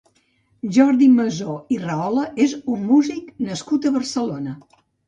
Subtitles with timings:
[0.77, 4.61] Jordi Masó i Rahola és un músic nascut a Barcelona.